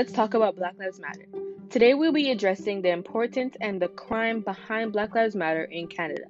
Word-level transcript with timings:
let's 0.00 0.12
talk 0.12 0.32
about 0.32 0.56
Black 0.56 0.74
Lives 0.78 0.98
Matter. 0.98 1.26
Today 1.68 1.92
we'll 1.92 2.10
be 2.10 2.30
addressing 2.30 2.80
the 2.80 2.88
importance 2.88 3.54
and 3.60 3.78
the 3.78 3.88
crime 3.88 4.40
behind 4.40 4.94
Black 4.94 5.14
Lives 5.14 5.36
Matter 5.36 5.64
in 5.64 5.88
Canada. 5.88 6.24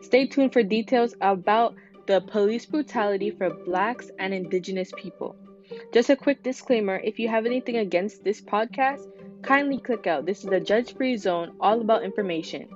Stay 0.00 0.26
tuned 0.26 0.54
for 0.54 0.62
details 0.62 1.14
about 1.20 1.74
the 2.06 2.22
police 2.22 2.64
brutality 2.64 3.30
for 3.30 3.50
blacks 3.66 4.10
and 4.18 4.32
indigenous 4.32 4.90
people. 4.96 5.36
Just 5.92 6.08
a 6.08 6.16
quick 6.16 6.42
disclaimer 6.42 6.96
if 7.04 7.18
you 7.18 7.28
have 7.28 7.44
anything 7.44 7.76
against 7.76 8.24
this 8.24 8.40
podcast, 8.40 9.06
kindly 9.42 9.76
click 9.76 10.06
out. 10.06 10.24
This 10.24 10.42
is 10.42 10.50
a 10.50 10.58
judge 10.58 10.96
free 10.96 11.18
zone 11.18 11.52
all 11.60 11.82
about 11.82 12.04
information. 12.04 12.66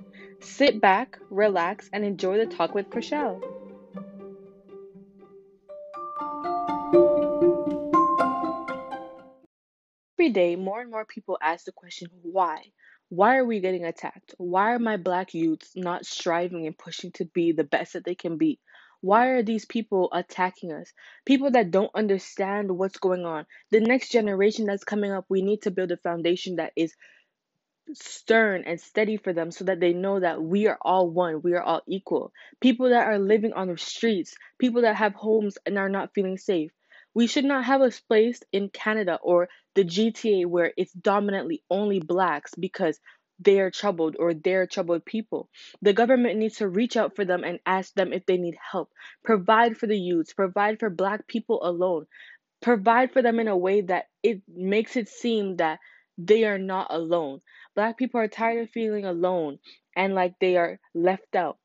Sit 0.41 0.82
back, 0.82 1.18
relax, 1.30 1.89
and 1.95 2.05
enjoy 2.05 2.37
the 2.37 2.45
talk 2.45 2.75
with 2.75 2.91
Chriselle. 2.91 3.41
Every 10.18 10.30
day, 10.30 10.56
more 10.56 10.80
and 10.80 10.90
more 10.90 11.04
people 11.04 11.36
ask 11.43 11.66
the 11.66 11.72
question 11.72 12.08
why? 12.22 12.72
Why 13.11 13.36
are 13.36 13.44
we 13.44 13.61
getting 13.61 13.84
attacked? 13.84 14.34
Why 14.39 14.72
are 14.72 14.79
my 14.79 14.96
black 14.96 15.34
youths 15.34 15.72
not 15.76 16.06
striving 16.06 16.66
and 16.66 16.79
pushing 16.79 17.12
to 17.12 17.26
be 17.26 17.52
the 17.52 17.64
best 17.64 17.92
that 17.92 18.06
they 18.06 18.14
can 18.14 18.39
be? 18.39 18.58
Why 19.02 19.26
are 19.26 19.42
these 19.42 19.66
people 19.66 20.08
attacking 20.12 20.72
us? 20.72 20.90
People 21.26 21.50
that 21.50 21.70
don't 21.70 21.94
understand 21.94 22.70
what's 22.70 22.96
going 22.96 23.26
on. 23.26 23.44
The 23.70 23.80
next 23.80 24.11
generation 24.11 24.64
that's 24.64 24.84
coming 24.84 25.12
up, 25.12 25.26
we 25.29 25.42
need 25.42 25.61
to 25.62 25.70
build 25.70 25.92
a 25.92 25.98
foundation 25.98 26.56
that 26.56 26.72
is 26.76 26.94
stern 27.92 28.64
and 28.64 28.80
steady 28.80 29.18
for 29.18 29.34
them 29.34 29.50
so 29.50 29.64
that 29.64 29.80
they 29.80 29.92
know 29.92 30.18
that 30.20 30.42
we 30.42 30.67
are 30.67 30.78
all 30.80 31.11
one, 31.11 31.42
we 31.42 31.53
are 31.53 31.62
all 31.62 31.82
equal. 31.86 32.33
People 32.62 32.89
that 32.89 33.06
are 33.06 33.19
living 33.19 33.53
on 33.53 33.69
the 33.69 33.77
streets, 33.77 34.34
people 34.58 34.80
that 34.80 34.97
have 34.97 35.12
homes 35.14 35.58
and 35.67 35.77
are 35.77 35.91
not 35.91 36.14
feeling 36.14 36.39
safe. 36.39 36.72
We 37.16 37.28
should 37.28 37.47
not 37.47 37.64
have 37.64 37.80
a 37.80 37.91
place 38.08 38.42
in 38.52 38.69
Canada 38.69 39.19
or 39.22 39.48
the 39.75 39.84
GTA 39.84 40.45
where 40.45 40.75
it's 40.77 40.92
dominantly 40.92 41.62
only 41.70 41.98
blacks 41.98 42.55
because 42.55 43.00
they 43.39 43.58
are 43.58 43.70
troubled 43.70 44.17
or 44.19 44.34
they're 44.34 44.67
troubled 44.67 45.06
people. 45.06 45.48
The 45.81 45.95
government 45.95 46.39
needs 46.39 46.56
to 46.56 46.69
reach 46.69 46.95
out 46.95 47.17
for 47.17 47.25
them 47.25 47.42
and 47.42 47.58
ask 47.64 47.95
them 47.95 48.12
if 48.12 48.27
they 48.27 48.36
need 48.36 48.58
help. 48.61 48.92
Provide 49.25 49.78
for 49.78 49.86
the 49.86 49.98
youths, 49.98 50.34
provide 50.34 50.78
for 50.78 50.91
black 50.91 51.27
people 51.27 51.64
alone. 51.64 52.05
Provide 52.61 53.12
for 53.14 53.23
them 53.23 53.41
in 53.41 53.48
a 53.48 53.56
way 53.56 53.80
that 53.80 54.11
it 54.23 54.42
makes 54.47 54.95
it 54.95 55.08
seem 55.08 55.56
that 55.56 55.78
they 56.19 56.45
are 56.45 56.58
not 56.58 56.89
alone. 56.91 57.41
Black 57.75 57.97
people 57.97 58.20
are 58.20 58.28
tired 58.28 58.64
of 58.64 58.70
feeling 58.70 59.06
alone 59.06 59.58
and 59.97 60.14
like 60.14 60.34
they 60.39 60.58
are 60.58 60.78
left 60.95 61.34
out. 61.34 61.56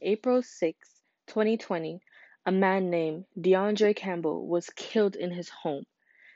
April 0.00 0.42
6, 0.42 0.97
2020, 1.28 2.00
a 2.46 2.52
man 2.52 2.90
named 2.90 3.24
D'Andre 3.40 3.94
Campbell 3.94 4.46
was 4.46 4.70
killed 4.70 5.16
in 5.16 5.30
his 5.30 5.48
home. 5.48 5.84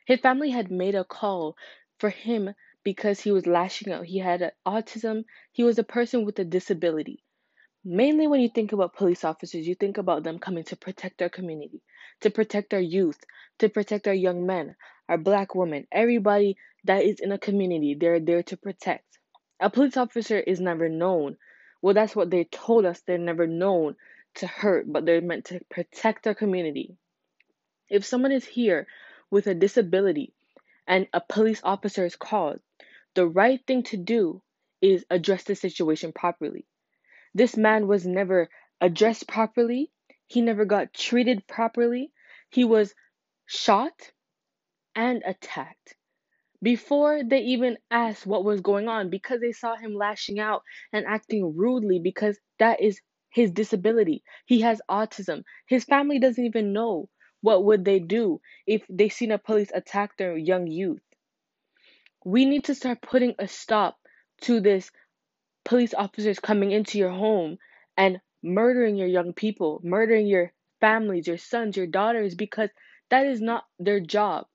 His 0.07 0.21
family 0.21 0.51
had 0.51 0.71
made 0.71 0.95
a 0.95 1.05
call 1.05 1.57
for 1.99 2.11
him 2.11 2.55
because 2.85 3.21
he 3.21 3.33
was 3.33 3.47
lashing 3.47 3.93
out. 3.93 4.05
He 4.05 4.19
had 4.19 4.53
autism, 4.67 5.25
he 5.53 5.65
was 5.65 5.79
a 5.79 5.85
person 5.85 6.25
with 6.25 6.39
a 6.39 6.45
disability. 6.45 7.23
Mainly, 7.85 8.27
when 8.27 8.41
you 8.41 8.49
think 8.49 8.73
about 8.73 8.95
police 8.95 9.25
officers, 9.25 9.67
you 9.67 9.75
think 9.75 9.99
about 9.99 10.23
them 10.23 10.39
coming 10.39 10.65
to 10.65 10.77
protect 10.77 11.23
our 11.23 11.29
community, 11.29 11.83
to 12.21 12.31
protect 12.31 12.75
our 12.75 12.81
youth, 12.81 13.19
to 13.59 13.69
protect 13.69 14.07
our 14.07 14.15
young 14.15 14.47
men, 14.47 14.77
our 15.09 15.19
black 15.19 15.55
women, 15.55 15.87
everybody 15.91 16.57
that 16.85 17.03
is 17.05 17.19
in 17.21 17.33
a 17.33 17.39
community, 17.39 17.95
they're 17.95 18.21
there 18.21 18.43
to 18.45 18.57
protect. 18.57 19.19
A 19.61 19.71
police 19.71 19.97
officer 19.97 20.39
is 20.39 20.61
never 20.61 20.89
known. 20.89 21.39
Well, 21.81 21.95
that's 21.95 22.15
what 22.15 22.31
they 22.31 22.45
told 22.45 22.85
us. 22.85 23.01
They're 23.07 23.19
never 23.19 23.47
known 23.47 23.97
to 24.37 24.47
hurt, 24.47 24.91
but 24.91 25.05
they're 25.05 25.21
meant 25.21 25.47
to 25.47 25.61
protect 25.71 26.27
our 26.27 26.35
community. 26.35 26.97
If 27.89 28.05
someone 28.05 28.33
is 28.33 28.45
here 28.45 28.87
with 29.31 29.47
a 29.47 29.55
disability 29.55 30.33
and 30.87 31.07
a 31.13 31.21
police 31.21 31.61
officer 31.65 32.05
is 32.07 32.17
called, 32.17 32.61
the 33.15 33.27
right 33.27 33.61
thing 33.67 33.83
to 33.85 33.97
do 33.97 34.43
is 34.81 35.05
address 35.11 35.45
the 35.45 35.55
situation 35.55 36.13
properly. 36.13 36.67
This 37.35 37.57
man 37.57 37.87
was 37.87 38.07
never 38.07 38.49
addressed 38.81 39.29
properly, 39.29 39.91
he 40.27 40.41
never 40.41 40.65
got 40.65 40.93
treated 40.93 41.47
properly, 41.47 42.13
he 42.51 42.65
was 42.65 42.95
shot 43.47 44.13
and 44.95 45.23
attacked 45.25 45.97
before 46.63 47.23
they 47.25 47.41
even 47.41 47.77
asked 47.91 48.25
what 48.27 48.45
was 48.45 48.61
going 48.61 48.89
on 48.89 49.11
because 49.11 49.41
they 49.41 49.53
saw 49.53 49.77
him 49.77 49.95
lashing 49.95 50.39
out 50.39 50.63
and 50.93 51.07
acting 51.07 51.57
rudely 51.57 51.99
because 51.99 52.39
that 52.59 52.81
is 52.81 53.01
his 53.33 53.51
disability. 53.51 54.23
He 54.47 54.61
has 54.61 54.81
autism. 54.91 55.45
His 55.67 55.85
family 55.85 56.19
doesn't 56.19 56.45
even 56.45 56.73
know 56.73 57.09
what 57.41 57.65
would 57.65 57.85
they 57.85 57.99
do 57.99 58.41
if 58.67 58.83
they 58.89 59.09
seen 59.09 59.33
a 59.33 59.39
police 59.39 59.71
attack 59.75 60.17
their 60.17 60.37
young 60.37 60.67
youth. 60.67 61.03
We 62.25 62.45
need 62.45 62.65
to 62.65 62.75
start 62.75 63.03
putting 63.03 63.35
a 63.39 63.49
stop 63.49 63.99
to 64.43 64.61
this 64.61 64.91
police 65.65 65.95
officers 65.95 66.39
coming 66.39 66.73
into 66.73 66.99
your 66.99 67.11
home 67.11 67.59
and 67.97 68.21
murdering 68.43 68.97
your 68.97 69.09
young 69.09 69.33
people, 69.33 69.81
murdering 69.85 70.27
your 70.27 70.53
families, 70.81 71.27
your 71.27 71.39
sons, 71.39 71.77
your 71.77 71.87
daughters 71.87 72.35
because 72.35 72.71
that 73.11 73.27
is 73.27 73.41
not 73.41 73.65
their 73.79 74.01
job. 74.01 74.47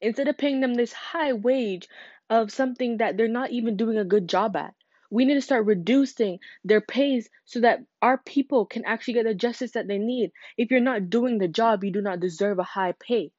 Instead 0.00 0.28
of 0.28 0.38
paying 0.38 0.60
them 0.60 0.74
this 0.74 0.92
high 0.92 1.32
wage 1.32 1.88
of 2.30 2.52
something 2.52 2.98
that 2.98 3.16
they're 3.16 3.28
not 3.28 3.50
even 3.50 3.76
doing 3.76 3.98
a 3.98 4.04
good 4.04 4.28
job 4.28 4.56
at, 4.56 4.74
we 5.10 5.24
need 5.24 5.34
to 5.34 5.40
start 5.40 5.66
reducing 5.66 6.38
their 6.64 6.80
pays 6.80 7.28
so 7.44 7.60
that 7.60 7.80
our 8.02 8.18
people 8.18 8.66
can 8.66 8.84
actually 8.84 9.14
get 9.14 9.24
the 9.24 9.34
justice 9.34 9.72
that 9.72 9.88
they 9.88 9.98
need. 9.98 10.32
If 10.56 10.70
you're 10.70 10.80
not 10.80 11.10
doing 11.10 11.38
the 11.38 11.48
job, 11.48 11.84
you 11.84 11.90
do 11.90 12.00
not 12.00 12.20
deserve 12.20 12.58
a 12.58 12.64
high 12.64 12.92
pay. 12.92 13.30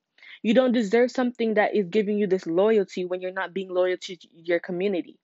You 0.44 0.54
don't 0.54 0.72
deserve 0.72 1.12
something 1.12 1.56
that 1.56 1.76
is 1.76 1.88
giving 1.88 2.18
you 2.18 2.28
this 2.28 2.46
loyalty 2.46 3.06
when 3.06 3.22
you're 3.22 3.32
not 3.32 3.54
being 3.54 3.70
loyal 3.70 3.98
to 3.98 4.18
your 4.34 4.60
community. 4.60 5.18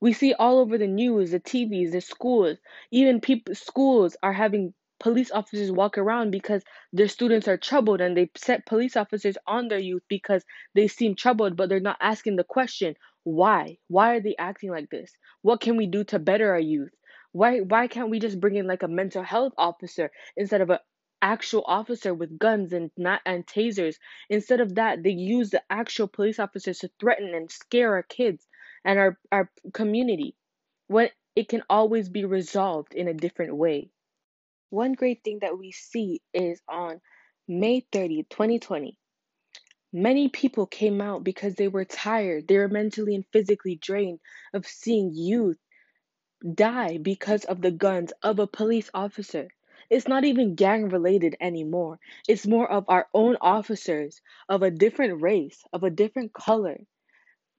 We 0.00 0.12
see 0.14 0.32
all 0.34 0.58
over 0.58 0.78
the 0.78 0.86
news, 0.86 1.32
the 1.32 1.40
TVs, 1.40 1.92
the 1.92 2.00
schools, 2.00 2.58
even 2.90 3.20
people 3.20 3.54
schools 3.54 4.16
are 4.22 4.32
having 4.32 4.72
police 4.98 5.30
officers 5.30 5.72
walk 5.72 5.98
around 5.98 6.30
because 6.30 6.62
their 6.92 7.08
students 7.08 7.48
are 7.48 7.56
troubled 7.56 8.00
and 8.00 8.16
they 8.16 8.30
set 8.36 8.66
police 8.66 8.96
officers 8.96 9.36
on 9.46 9.68
their 9.68 9.78
youth 9.78 10.02
because 10.08 10.44
they 10.74 10.86
seem 10.86 11.16
troubled 11.16 11.56
but 11.56 11.68
they're 11.68 11.80
not 11.80 11.96
asking 12.00 12.36
the 12.36 12.44
question 12.44 12.94
why? 13.24 13.78
Why 13.88 14.16
are 14.16 14.20
they 14.20 14.36
acting 14.38 14.70
like 14.70 14.90
this? 14.90 15.12
What 15.42 15.60
can 15.60 15.76
we 15.76 15.86
do 15.86 16.04
to 16.04 16.18
better 16.18 16.50
our 16.52 16.60
youth? 16.60 16.92
Why 17.32 17.60
why 17.60 17.86
can't 17.88 18.10
we 18.10 18.18
just 18.20 18.40
bring 18.40 18.56
in 18.56 18.66
like 18.66 18.82
a 18.82 18.88
mental 18.88 19.22
health 19.22 19.52
officer 19.58 20.10
instead 20.36 20.60
of 20.60 20.70
an 20.70 20.78
actual 21.22 21.64
officer 21.66 22.12
with 22.14 22.38
guns 22.38 22.72
and 22.72 22.90
not 22.96 23.20
and 23.26 23.46
tasers? 23.46 23.96
Instead 24.28 24.60
of 24.60 24.74
that, 24.76 25.02
they 25.02 25.10
use 25.12 25.50
the 25.50 25.62
actual 25.70 26.08
police 26.08 26.38
officers 26.38 26.78
to 26.80 26.90
threaten 27.00 27.34
and 27.34 27.50
scare 27.50 27.94
our 27.94 28.02
kids 28.02 28.46
and 28.84 28.98
our, 28.98 29.18
our 29.32 29.50
community. 29.72 30.36
When 30.88 31.10
it 31.36 31.48
can 31.48 31.62
always 31.70 32.08
be 32.08 32.24
resolved 32.24 32.94
in 32.94 33.08
a 33.08 33.14
different 33.14 33.56
way. 33.56 33.90
One 34.70 34.94
great 34.94 35.22
thing 35.24 35.40
that 35.40 35.58
we 35.58 35.72
see 35.72 36.22
is 36.34 36.60
on 36.68 37.00
May 37.48 37.80
30, 38.30 38.58
2020, 38.58 38.98
Many 39.92 40.28
people 40.28 40.66
came 40.66 41.00
out 41.00 41.24
because 41.24 41.54
they 41.54 41.68
were 41.68 41.84
tired, 41.84 42.48
they 42.48 42.58
were 42.58 42.68
mentally 42.68 43.14
and 43.14 43.26
physically 43.32 43.76
drained 43.76 44.20
of 44.52 44.66
seeing 44.66 45.12
youth 45.14 45.58
die 46.54 46.98
because 46.98 47.44
of 47.44 47.60
the 47.62 47.70
guns 47.70 48.12
of 48.22 48.38
a 48.38 48.46
police 48.46 48.90
officer. 48.94 49.48
It's 49.90 50.08
not 50.08 50.24
even 50.24 50.54
gang 50.54 50.88
related 50.88 51.36
anymore. 51.40 51.98
It's 52.28 52.46
more 52.46 52.70
of 52.70 52.84
our 52.88 53.08
own 53.14 53.36
officers 53.40 54.20
of 54.48 54.62
a 54.62 54.70
different 54.70 55.22
race, 55.22 55.64
of 55.72 55.82
a 55.82 55.90
different 55.90 56.32
color, 56.32 56.80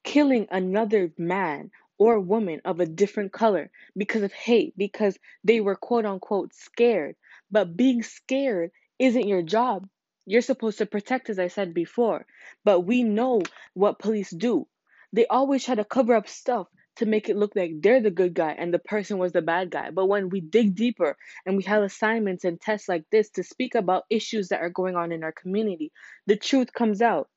killing 0.04 0.48
another 0.52 1.12
man 1.18 1.72
or 1.98 2.20
woman 2.20 2.62
of 2.66 2.80
a 2.80 2.86
different 2.86 3.34
color 3.34 3.72
because 3.98 4.24
of 4.24 4.34
hate, 4.34 4.76
because 4.78 5.18
they 5.44 5.62
were 5.62 5.76
quote 5.76 6.06
unquote 6.06 6.54
scared. 6.54 7.16
But 7.52 7.78
being 7.78 8.04
scared 8.04 8.72
isn't 9.00 9.28
your 9.28 9.44
job. 9.44 9.88
You're 10.26 10.42
supposed 10.42 10.78
to 10.80 10.86
protect, 10.86 11.30
as 11.30 11.40
I 11.40 11.48
said 11.48 11.74
before. 11.74 12.26
But 12.64 12.82
we 12.82 13.04
know 13.04 13.42
what 13.74 14.00
police 14.00 14.30
do. 14.32 14.68
They 15.14 15.26
always 15.28 15.66
try 15.66 15.76
to 15.76 15.84
cover 15.84 16.16
up 16.16 16.28
stuff 16.30 16.68
to 16.98 17.06
make 17.06 17.30
it 17.30 17.38
look 17.38 17.54
like 17.56 17.82
they're 17.82 18.02
the 18.02 18.12
good 18.12 18.34
guy 18.34 18.52
and 18.52 18.74
the 18.74 18.80
person 18.80 19.18
was 19.18 19.32
the 19.32 19.42
bad 19.42 19.72
guy. 19.72 19.92
But 19.92 20.08
when 20.08 20.30
we 20.30 20.42
dig 20.42 20.76
deeper 20.76 21.18
and 21.46 21.58
we 21.58 21.64
have 21.64 21.84
assignments 21.84 22.44
and 22.44 22.60
tests 22.60 22.90
like 22.90 23.06
this 23.12 23.30
to 23.32 23.44
speak 23.44 23.76
about 23.76 24.06
issues 24.10 24.50
that 24.50 24.62
are 24.62 24.70
going 24.70 24.96
on 24.96 25.12
in 25.12 25.24
our 25.24 25.32
community, 25.32 25.92
the 26.28 26.36
truth 26.36 26.74
comes 26.74 27.02
out. 27.02 27.30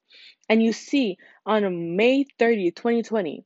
And 0.49 0.63
you 0.63 0.73
see, 0.73 1.17
on 1.47 1.97
May 1.97 2.27
30, 2.39 2.73
2020, 2.73 3.45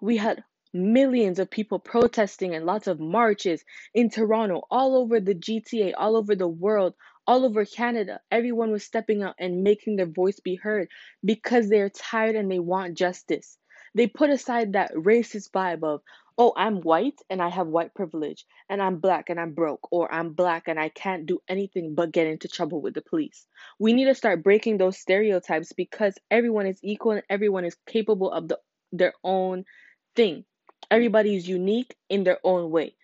we 0.00 0.16
had 0.16 0.44
millions 0.72 1.38
of 1.38 1.50
people 1.50 1.78
protesting 1.78 2.54
and 2.54 2.64
lots 2.64 2.86
of 2.86 3.00
marches 3.00 3.64
in 3.94 4.10
Toronto, 4.10 4.62
all 4.70 4.96
over 4.96 5.20
the 5.20 5.34
GTA, 5.34 5.94
all 5.98 6.16
over 6.16 6.36
the 6.36 6.48
world, 6.48 6.94
all 7.26 7.44
over 7.44 7.64
Canada, 7.64 8.20
everyone 8.30 8.70
was 8.70 8.84
stepping 8.84 9.22
out 9.22 9.34
and 9.38 9.62
making 9.62 9.96
their 9.96 10.06
voice 10.06 10.40
be 10.40 10.56
heard 10.56 10.88
because 11.24 11.68
they're 11.68 11.90
tired 11.90 12.36
and 12.36 12.50
they 12.50 12.58
want 12.58 12.98
justice. 12.98 13.56
They 13.94 14.06
put 14.06 14.30
aside 14.30 14.72
that 14.72 14.94
racist 14.94 15.50
vibe 15.50 15.82
of, 15.82 16.00
oh, 16.38 16.52
I'm 16.56 16.80
white 16.80 17.20
and 17.28 17.42
I 17.42 17.48
have 17.48 17.66
white 17.66 17.92
privilege, 17.92 18.46
and 18.68 18.80
I'm 18.80 18.98
black 18.98 19.28
and 19.28 19.38
I'm 19.38 19.52
broke, 19.52 19.92
or 19.92 20.12
I'm 20.12 20.32
black 20.32 20.68
and 20.68 20.78
I 20.78 20.88
can't 20.88 21.26
do 21.26 21.40
anything 21.48 21.94
but 21.94 22.12
get 22.12 22.26
into 22.26 22.48
trouble 22.48 22.80
with 22.80 22.94
the 22.94 23.02
police. 23.02 23.46
We 23.78 23.92
need 23.92 24.06
to 24.06 24.14
start 24.14 24.42
breaking 24.42 24.78
those 24.78 24.98
stereotypes 24.98 25.72
because 25.72 26.14
everyone 26.30 26.66
is 26.66 26.78
equal 26.82 27.12
and 27.12 27.22
everyone 27.28 27.64
is 27.64 27.76
capable 27.86 28.30
of 28.30 28.48
the, 28.48 28.58
their 28.92 29.12
own 29.22 29.64
thing. 30.16 30.44
Everybody 30.90 31.36
is 31.36 31.48
unique 31.48 31.94
in 32.08 32.24
their 32.24 32.38
own 32.42 32.70
way. 32.70 32.94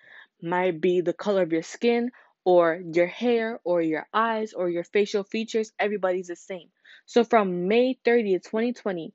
Might 0.42 0.80
be 0.80 1.00
the 1.00 1.12
color 1.12 1.42
of 1.42 1.52
your 1.52 1.62
skin, 1.62 2.10
or 2.46 2.80
your 2.94 3.08
hair, 3.08 3.60
or 3.64 3.82
your 3.82 4.06
eyes, 4.14 4.52
or 4.54 4.70
your 4.70 4.84
facial 4.84 5.24
features. 5.24 5.72
Everybody's 5.80 6.28
the 6.28 6.36
same. 6.36 6.68
So 7.04 7.24
from 7.24 7.66
May 7.66 7.98
30th, 8.06 8.44
2020 8.44 9.12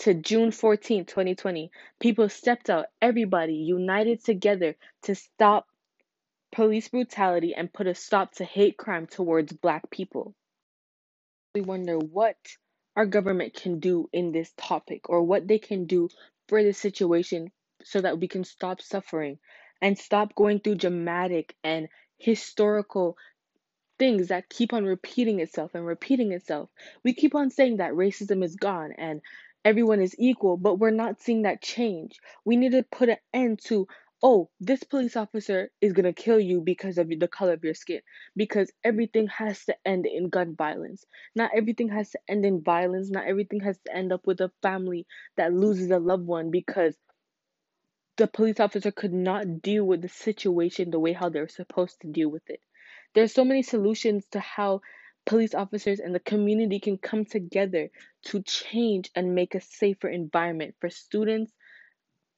to 0.00 0.14
June 0.14 0.50
14, 0.50 1.04
2020, 1.04 1.70
people 2.00 2.30
stepped 2.30 2.70
out, 2.70 2.86
everybody 3.02 3.54
united 3.54 4.24
together 4.24 4.74
to 5.02 5.14
stop 5.14 5.66
police 6.50 6.88
brutality 6.88 7.54
and 7.54 7.72
put 7.72 7.86
a 7.86 7.94
stop 7.94 8.32
to 8.32 8.44
hate 8.44 8.78
crime 8.78 9.06
towards 9.06 9.52
black 9.52 9.90
people. 9.90 10.34
We 11.54 11.60
wonder 11.60 11.98
what 11.98 12.36
our 12.96 13.04
government 13.06 13.52
can 13.54 13.80
do 13.80 14.08
in 14.14 14.32
this 14.32 14.50
topic 14.56 15.10
or 15.10 15.22
what 15.22 15.46
they 15.46 15.58
can 15.58 15.84
do 15.84 16.08
for 16.48 16.62
the 16.62 16.72
situation 16.72 17.52
so 17.84 18.00
that 18.00 18.18
we 18.18 18.28
can 18.28 18.44
stop 18.44 18.80
suffering 18.80 19.38
and 19.82 19.98
stop 19.98 20.34
going 20.34 20.60
through 20.60 20.76
dramatic 20.76 21.54
and 21.62 21.88
historical 22.20 23.16
things 23.98 24.28
that 24.28 24.48
keep 24.50 24.72
on 24.72 24.84
repeating 24.84 25.40
itself 25.40 25.72
and 25.74 25.86
repeating 25.86 26.32
itself. 26.32 26.70
We 27.04 27.14
keep 27.14 27.34
on 27.34 27.50
saying 27.50 27.78
that 27.78 27.92
racism 27.92 28.44
is 28.44 28.56
gone 28.56 28.92
and 28.98 29.20
everyone 29.64 30.00
is 30.02 30.16
equal, 30.18 30.56
but 30.56 30.76
we're 30.78 30.90
not 30.90 31.20
seeing 31.20 31.42
that 31.42 31.62
change. 31.62 32.18
We 32.44 32.56
need 32.56 32.72
to 32.72 32.84
put 32.84 33.10
an 33.10 33.18
end 33.34 33.60
to, 33.66 33.86
oh, 34.22 34.50
this 34.60 34.82
police 34.84 35.16
officer 35.16 35.70
is 35.80 35.92
going 35.92 36.12
to 36.12 36.14
kill 36.22 36.40
you 36.40 36.60
because 36.62 36.98
of 36.98 37.08
the 37.08 37.28
color 37.28 37.54
of 37.54 37.64
your 37.64 37.74
skin, 37.74 38.00
because 38.36 38.72
everything 38.84 39.28
has 39.28 39.64
to 39.66 39.76
end 39.84 40.06
in 40.06 40.30
gun 40.30 40.56
violence. 40.56 41.04
Not 41.36 41.52
everything 41.54 41.90
has 41.90 42.10
to 42.10 42.20
end 42.28 42.46
in 42.46 42.62
violence. 42.62 43.10
Not 43.10 43.26
everything 43.26 43.60
has 43.60 43.78
to 43.86 43.96
end 43.96 44.12
up 44.12 44.26
with 44.26 44.40
a 44.40 44.50
family 44.62 45.06
that 45.36 45.52
loses 45.52 45.90
a 45.90 45.98
loved 45.98 46.26
one 46.26 46.50
because 46.50 46.96
the 48.16 48.26
police 48.26 48.60
officer 48.60 48.90
could 48.90 49.12
not 49.12 49.62
deal 49.62 49.84
with 49.84 50.02
the 50.02 50.08
situation 50.08 50.90
the 50.90 51.00
way 51.00 51.12
how 51.12 51.28
they're 51.28 51.48
supposed 51.48 52.00
to 52.00 52.08
deal 52.08 52.28
with 52.28 52.48
it. 52.48 52.60
There's 53.14 53.32
so 53.32 53.44
many 53.44 53.62
solutions 53.62 54.26
to 54.32 54.40
how 54.40 54.82
police 55.26 55.54
officers 55.54 56.00
and 56.00 56.14
the 56.14 56.20
community 56.20 56.80
can 56.80 56.98
come 56.98 57.24
together 57.24 57.90
to 58.26 58.42
change 58.42 59.10
and 59.14 59.34
make 59.34 59.54
a 59.54 59.60
safer 59.60 60.08
environment 60.08 60.74
for 60.80 60.90
students, 60.90 61.52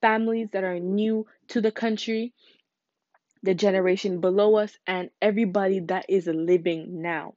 families 0.01 0.49
that 0.53 0.65
are 0.65 0.79
new 0.79 1.27
to 1.49 1.61
the 1.61 1.73
country, 1.73 2.33
the 3.43 3.55
generation 3.55 4.21
below 4.21 4.57
us, 4.57 4.77
and 4.87 5.11
everybody 5.21 5.81
that 5.81 6.07
is 6.09 6.27
living 6.27 7.03
now. 7.03 7.35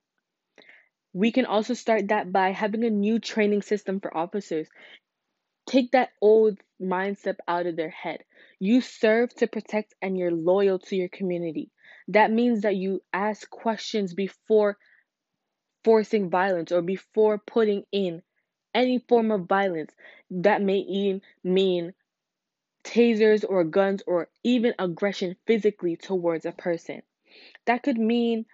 We 1.14 1.32
can 1.32 1.46
also 1.46 1.74
start 1.74 2.10
that 2.10 2.32
by 2.32 2.52
having 2.52 2.84
a 2.84 2.90
new 2.90 3.20
training 3.20 3.62
system 3.62 4.02
for 4.02 4.16
officers. 4.16 4.68
Take 5.68 5.92
that 5.92 6.12
old 6.22 6.60
mindset 6.82 7.38
out 7.48 7.66
of 7.68 7.76
their 7.76 7.90
head. 7.90 8.24
You 8.60 8.82
serve 8.82 9.34
to 9.36 9.48
protect 9.48 9.94
and 10.02 10.18
you're 10.18 10.32
loyal 10.32 10.80
to 10.80 10.96
your 10.96 11.10
community. 11.10 11.72
That 12.08 12.32
means 12.32 12.62
that 12.62 12.76
you 12.76 13.04
ask 13.14 13.50
questions 13.50 14.14
before 14.14 14.78
forcing 15.84 16.30
violence 16.30 16.72
or 16.72 16.82
before 16.82 17.38
putting 17.38 17.86
in 17.92 18.22
any 18.74 19.00
form 19.00 19.32
of 19.32 19.48
violence 19.48 19.94
that 20.30 20.62
may 20.62 20.80
even 20.80 21.22
mean 21.44 21.94
tasers 22.84 23.46
or 23.48 23.64
guns 23.64 24.04
or 24.08 24.30
even 24.44 24.74
aggression 24.80 25.36
physically 25.48 25.96
towards 25.98 26.46
a 26.46 26.52
person. 26.54 27.02
That 27.66 27.84
could 27.84 27.98
mean 27.98 28.46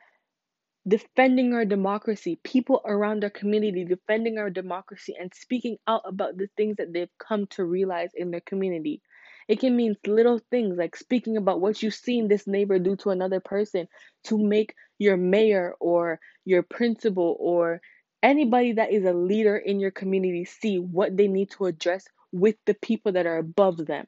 defending 0.88 1.54
our 1.54 1.66
democracy, 1.66 2.40
people 2.44 2.82
around 2.86 3.24
our 3.24 3.30
community 3.30 3.86
defending 3.86 4.38
our 4.38 4.50
democracy 4.50 5.16
and 5.20 5.32
speaking 5.34 5.78
out 5.88 6.02
about 6.06 6.38
the 6.38 6.48
things 6.58 6.78
that 6.78 6.92
they've 6.92 7.18
come 7.20 7.46
to 7.48 7.64
realize 7.64 8.10
in 8.16 8.32
their 8.32 8.42
community. 8.42 9.02
It 9.48 9.60
can 9.60 9.76
mean 9.76 9.96
little 10.08 10.40
things 10.50 10.78
like 10.78 10.96
speaking 10.96 11.38
about 11.38 11.62
what 11.62 11.84
you've 11.84 11.94
seen 11.94 12.28
this 12.28 12.48
neighbor 12.48 12.80
do 12.80 12.96
to 12.98 13.10
another 13.10 13.40
person 13.40 13.88
to 14.26 14.38
make 14.38 14.76
your 14.98 15.18
mayor 15.18 15.76
or 15.80 16.20
your 16.46 16.64
principal 16.64 17.36
or 17.40 17.82
anybody 18.24 18.74
that 18.74 18.92
is 18.92 19.06
a 19.06 19.14
leader 19.14 19.58
in 19.58 19.80
your 19.80 19.92
community 19.92 20.46
see 20.46 20.78
what 20.78 21.16
they 21.16 21.28
need 21.28 21.52
to 21.52 21.66
address 21.66 22.06
with 22.32 22.56
the 22.66 22.74
people 22.76 23.12
that 23.12 23.26
are 23.26 23.38
above 23.38 23.78
them. 23.78 24.06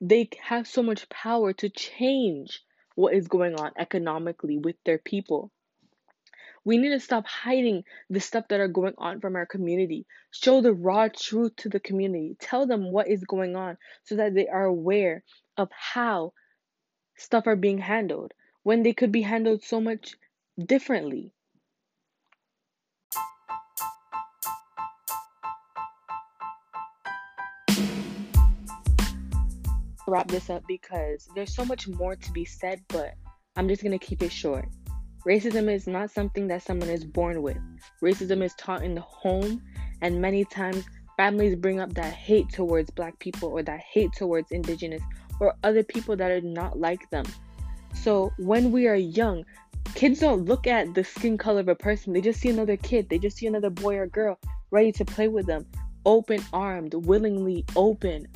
They 0.00 0.30
have 0.40 0.66
so 0.66 0.82
much 0.82 1.08
power 1.08 1.52
to 1.54 1.68
change 1.68 2.60
what 2.94 3.14
is 3.14 3.28
going 3.28 3.54
on 3.54 3.72
economically 3.78 4.58
with 4.58 4.76
their 4.84 4.98
people. 4.98 5.50
We 6.64 6.78
need 6.78 6.90
to 6.90 7.00
stop 7.00 7.26
hiding 7.26 7.82
the 8.08 8.20
stuff 8.20 8.46
that 8.48 8.60
are 8.60 8.68
going 8.68 8.94
on 8.96 9.20
from 9.20 9.34
our 9.34 9.46
community. 9.46 10.06
Show 10.30 10.60
the 10.60 10.72
raw 10.72 11.08
truth 11.08 11.56
to 11.56 11.68
the 11.68 11.80
community. 11.80 12.36
Tell 12.40 12.66
them 12.66 12.92
what 12.92 13.08
is 13.08 13.24
going 13.24 13.56
on 13.56 13.78
so 14.04 14.16
that 14.16 14.34
they 14.34 14.46
are 14.46 14.64
aware 14.64 15.24
of 15.56 15.68
how 15.72 16.32
stuff 17.16 17.46
are 17.46 17.56
being 17.56 17.78
handled 17.78 18.32
when 18.62 18.84
they 18.84 18.92
could 18.92 19.10
be 19.10 19.22
handled 19.22 19.64
so 19.64 19.80
much 19.80 20.14
differently. 20.64 21.32
Wrap 30.06 30.28
this 30.28 30.50
up 30.50 30.62
because 30.68 31.28
there's 31.34 31.54
so 31.54 31.64
much 31.64 31.88
more 31.88 32.14
to 32.16 32.32
be 32.32 32.44
said, 32.44 32.82
but 32.88 33.14
I'm 33.56 33.68
just 33.68 33.82
going 33.82 33.98
to 33.98 34.04
keep 34.04 34.22
it 34.22 34.32
short. 34.32 34.68
Racism 35.26 35.72
is 35.72 35.86
not 35.86 36.10
something 36.10 36.48
that 36.48 36.62
someone 36.62 36.88
is 36.88 37.04
born 37.04 37.42
with. 37.42 37.58
Racism 38.02 38.42
is 38.42 38.54
taught 38.54 38.82
in 38.82 38.94
the 38.94 39.00
home, 39.00 39.62
and 40.00 40.20
many 40.20 40.44
times 40.44 40.84
families 41.16 41.54
bring 41.54 41.78
up 41.78 41.94
that 41.94 42.12
hate 42.12 42.48
towards 42.48 42.90
black 42.90 43.18
people 43.20 43.48
or 43.48 43.62
that 43.62 43.80
hate 43.80 44.12
towards 44.12 44.50
indigenous 44.50 45.02
or 45.38 45.54
other 45.62 45.84
people 45.84 46.16
that 46.16 46.30
are 46.30 46.40
not 46.40 46.78
like 46.78 47.08
them. 47.10 47.24
So 47.94 48.32
when 48.38 48.72
we 48.72 48.88
are 48.88 48.96
young, 48.96 49.44
kids 49.94 50.20
don't 50.20 50.46
look 50.46 50.66
at 50.66 50.94
the 50.94 51.04
skin 51.04 51.38
color 51.38 51.60
of 51.60 51.68
a 51.68 51.74
person, 51.74 52.12
they 52.12 52.20
just 52.20 52.40
see 52.40 52.48
another 52.48 52.76
kid, 52.76 53.08
they 53.08 53.18
just 53.18 53.36
see 53.36 53.46
another 53.46 53.70
boy 53.70 53.96
or 53.96 54.06
girl 54.06 54.38
ready 54.70 54.90
to 54.92 55.04
play 55.04 55.28
with 55.28 55.46
them, 55.46 55.66
open 56.04 56.42
armed, 56.52 56.94
willingly 56.94 57.64
open. 57.76 58.26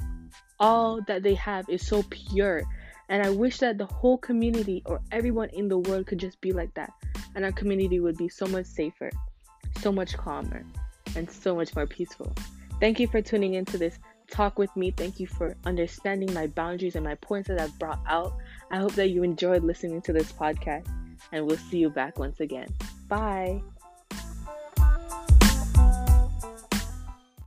All 0.61 1.01
that 1.09 1.23
they 1.23 1.35
have 1.35 1.69
is 1.69 1.87
so 1.87 2.05
pure 2.11 2.63
and 3.09 3.23
I 3.23 3.31
wish 3.31 3.59
that 3.59 3.79
the 3.79 3.87
whole 3.87 4.19
community 4.19 4.83
or 4.87 5.01
everyone 5.13 5.51
in 5.51 5.69
the 5.69 5.79
world 5.79 6.07
could 6.07 6.19
just 6.19 6.41
be 6.41 6.53
like 6.53 6.75
that. 6.75 6.93
And 7.35 7.45
our 7.45 7.53
community 7.53 8.01
would 8.01 8.17
be 8.17 8.29
so 8.29 8.47
much 8.47 8.67
safer, 8.67 9.11
so 9.81 9.93
much 9.93 10.17
calmer, 10.17 10.65
and 11.15 11.31
so 11.31 11.55
much 11.55 11.75
more 11.77 11.87
peaceful. 11.87 12.35
Thank 12.81 12.99
you 12.99 13.07
for 13.09 13.23
tuning 13.23 13.55
into 13.55 13.79
this 13.79 13.99
talk 14.31 14.59
with 14.59 14.75
me. 14.77 14.91
Thank 14.91 15.21
you 15.21 15.27
for 15.27 15.57
understanding 15.65 16.33
my 16.35 16.47
boundaries 16.49 16.97
and 16.97 17.05
my 17.05 17.15
points 17.17 17.49
that 17.49 17.61
I've 17.61 17.79
brought 17.79 18.01
out. 18.07 18.35
I 18.71 18.79
hope 18.79 18.93
that 18.95 19.11
you 19.11 19.23
enjoyed 19.23 19.63
listening 19.63 20.03
to 20.03 20.13
this 20.13 20.33
podcast, 20.33 20.87
and 21.33 21.47
we'll 21.47 21.59
see 21.59 21.79
you 21.79 21.91
back 21.91 22.19
once 22.19 22.41
again. 22.41 22.69
Bye. 23.09 23.63